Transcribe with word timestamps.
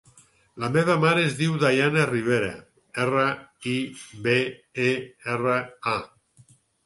La 0.61 0.67
meva 0.75 0.93
mare 1.01 1.25
es 1.25 1.35
diu 1.41 1.57
Dayana 1.63 2.05
Ribera: 2.11 2.47
erra, 3.05 3.27
i, 3.73 3.75
be, 4.25 4.35
e, 4.89 4.91
erra, 5.35 5.61
a. 5.95 5.97